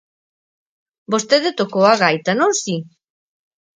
[1.13, 2.75] Vostede tocou a gaita, non si?